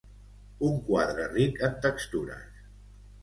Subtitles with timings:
[0.69, 2.63] Un quadre ric en textures.